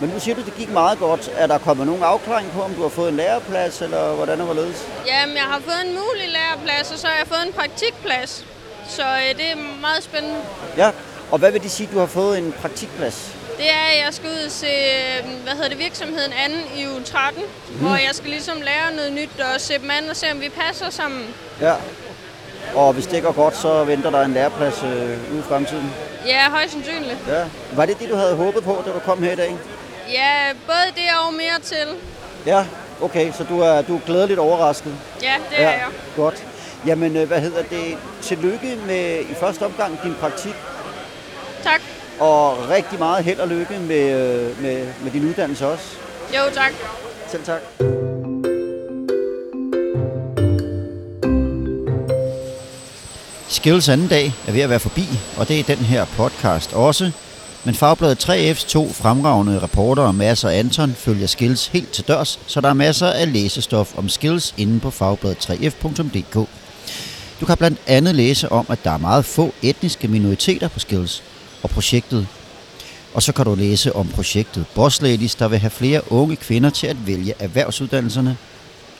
Men 0.00 0.10
nu 0.10 0.20
siger 0.20 0.34
du, 0.34 0.42
det 0.42 0.54
gik 0.54 0.70
meget 0.70 0.98
godt. 0.98 1.30
Er 1.36 1.46
der 1.46 1.58
kommet 1.58 1.86
nogen 1.86 2.02
afklaring 2.02 2.50
på, 2.50 2.62
om 2.62 2.74
du 2.74 2.82
har 2.82 2.88
fået 2.88 3.08
en 3.08 3.16
læreplads, 3.16 3.82
eller 3.82 4.14
hvordan 4.14 4.40
er 4.40 4.44
hvorledes? 4.44 4.86
Jamen, 5.06 5.36
jeg 5.36 5.44
har 5.44 5.60
fået 5.60 5.80
en 5.84 5.92
mulig 5.94 6.28
læreplads, 6.28 6.92
og 6.92 6.98
så 6.98 7.06
har 7.06 7.16
jeg 7.18 7.26
fået 7.26 7.46
en 7.46 7.52
praktikplads. 7.52 8.44
Så 8.88 9.02
øh, 9.02 9.36
det 9.36 9.50
er 9.52 9.56
meget 9.80 10.02
spændende. 10.02 10.36
Ja, 10.76 10.90
og 11.30 11.38
hvad 11.38 11.52
vil 11.52 11.62
det 11.62 11.70
sige, 11.70 11.86
at 11.88 11.92
du 11.94 11.98
har 11.98 12.06
fået 12.06 12.38
en 12.38 12.52
praktikplads? 12.60 13.36
Det 13.56 13.70
er, 13.70 13.84
at 13.92 14.04
jeg 14.04 14.14
skal 14.14 14.30
ud 14.30 14.44
og 14.46 14.50
se, 14.50 14.66
øh, 14.66 15.42
hvad 15.42 15.52
hedder 15.52 15.68
det, 15.68 15.78
virksomheden 15.78 16.32
anden 16.44 16.62
i 16.76 16.86
uge 16.86 17.02
13, 17.02 17.42
mm. 17.42 17.76
hvor 17.78 17.96
jeg 17.96 18.10
skal 18.12 18.30
ligesom 18.30 18.56
lære 18.60 18.96
noget 18.96 19.12
nyt 19.12 19.40
og 19.40 19.60
se 19.60 19.78
dem 19.78 19.90
an 19.90 20.10
og 20.10 20.16
se, 20.16 20.26
om 20.32 20.40
vi 20.40 20.48
passer 20.48 20.90
sammen. 20.90 21.24
Ja. 21.60 21.74
Og 22.74 22.92
hvis 22.92 23.06
det 23.06 23.22
går 23.22 23.32
godt, 23.32 23.56
så 23.56 23.84
venter 23.84 24.10
der 24.10 24.22
en 24.22 24.32
læreplads 24.32 24.82
øh, 24.82 25.32
ude 25.32 25.38
i 25.38 25.42
fremtiden. 25.48 25.92
Ja, 26.26 26.50
højst 26.50 26.72
sandsynligt. 26.72 27.18
Ja. 27.28 27.44
Var 27.72 27.86
det 27.86 27.98
det, 27.98 28.08
du 28.10 28.16
havde 28.16 28.34
håbet 28.36 28.64
på, 28.64 28.82
da 28.86 28.92
du 28.92 28.98
kom 28.98 29.22
her 29.22 29.32
i 29.32 29.36
dag? 29.36 29.56
Ja, 30.12 30.52
både 30.66 30.86
det 30.94 31.04
og 31.26 31.34
mere 31.34 31.60
til. 31.62 31.86
Ja, 32.46 32.66
okay, 33.00 33.32
så 33.32 33.44
du 33.44 33.60
er, 33.60 33.82
du 33.82 33.96
er 33.96 34.00
glædeligt 34.06 34.38
overrasket. 34.38 34.94
Ja, 35.22 35.34
det 35.50 35.60
er 35.64 35.70
jeg. 35.70 35.86
Godt. 36.16 36.44
Jamen, 36.86 37.16
øh, 37.16 37.26
hvad 37.28 37.40
hedder 37.40 37.62
det? 37.62 37.98
Tillykke 38.22 38.78
med 38.86 39.20
i 39.20 39.34
første 39.40 39.62
omgang 39.62 40.02
din 40.02 40.14
praktik, 40.20 40.54
Tak. 41.62 41.80
Og 42.20 42.68
rigtig 42.70 42.98
meget 42.98 43.24
held 43.24 43.38
og 43.38 43.48
lykke 43.48 43.78
med, 43.78 44.10
øh, 44.10 44.62
med, 44.62 44.86
med 45.02 45.10
din 45.12 45.28
uddannelse 45.28 45.66
også. 45.66 45.84
Jo, 46.34 46.42
tak. 46.54 46.72
Selv 47.28 47.44
tak. 47.44 47.60
Skills 53.48 53.88
anden 53.88 54.08
dag 54.08 54.32
er 54.46 54.52
ved 54.52 54.60
at 54.60 54.70
være 54.70 54.80
forbi, 54.80 55.04
og 55.36 55.48
det 55.48 55.60
er 55.60 55.64
den 55.64 55.84
her 55.84 56.04
podcast 56.04 56.72
også. 56.72 57.10
Men 57.64 57.74
Fagbladet 57.74 58.28
3F's 58.28 58.68
to 58.68 58.88
fremragende 58.92 59.58
reportere, 59.62 60.12
Mads 60.12 60.44
og 60.44 60.56
Anton, 60.56 60.94
følger 60.94 61.26
Skills 61.26 61.66
helt 61.66 61.92
til 61.92 62.08
dørs, 62.08 62.40
så 62.46 62.60
der 62.60 62.68
er 62.68 62.74
masser 62.74 63.06
af 63.06 63.32
læsestof 63.32 63.98
om 63.98 64.08
Skills 64.08 64.54
inde 64.56 64.80
på 64.80 64.88
fagbladet3f.dk. 64.88 66.48
Du 67.40 67.46
kan 67.46 67.56
blandt 67.56 67.78
andet 67.86 68.14
læse 68.14 68.52
om, 68.52 68.66
at 68.68 68.84
der 68.84 68.90
er 68.90 68.98
meget 68.98 69.24
få 69.24 69.54
etniske 69.62 70.08
minoriteter 70.08 70.68
på 70.68 70.78
Skills, 70.78 71.22
og 71.62 71.70
projektet 71.70 72.26
og 73.16 73.22
så 73.22 73.32
kan 73.32 73.44
du 73.44 73.54
læse 73.54 73.96
om 73.96 74.08
projektet 74.08 74.66
Boss 74.74 75.02
Ladies, 75.02 75.34
der 75.34 75.48
vil 75.48 75.58
have 75.58 75.70
flere 75.70 76.12
unge 76.12 76.36
kvinder 76.36 76.70
til 76.70 76.86
at 76.86 77.06
vælge 77.06 77.34
erhvervsuddannelserne 77.38 78.36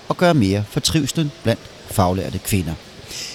og 0.08 0.16
gøre 0.16 0.34
mere 0.34 0.64
for 0.68 0.80
trivslen 0.80 1.32
blandt 1.42 1.60
faglærte 1.90 2.38
kvinder. 2.38 2.74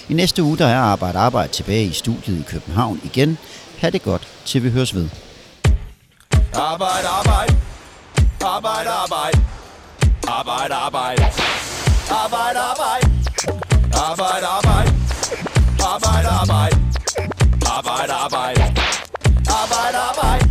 I 0.08 0.14
næste 0.14 0.42
uge 0.42 0.58
der 0.58 0.66
er 0.66 0.78
Arbejde 0.78 1.18
Arbejde 1.18 1.52
tilbage 1.52 1.84
i 1.84 1.92
studiet 1.92 2.38
i 2.38 2.42
København 2.48 3.00
igen. 3.04 3.38
Ha' 3.78 3.90
det 3.90 4.02
godt, 4.02 4.28
til 4.44 4.62
vi 4.62 4.70
høres 4.70 4.94
ved. 4.94 5.08
Arbejde, 6.54 7.08
arbejde. 7.08 7.56
Arbejde, 8.40 8.90
arbejde. 8.90 9.38
Arbejde, 10.28 10.74
arbejde. 10.74 11.24
Arbejde, 12.10 12.58
arbejde. 12.58 13.06
Arbejde, 13.94 14.46
arbejde. 14.46 14.92
Arbejde, 15.80 16.28
arbejde. 16.28 16.76
Arbejde, 17.66 18.12
arbejde. 18.12 18.82
Arbeit, 19.52 19.94
Arbeit. 19.94 20.42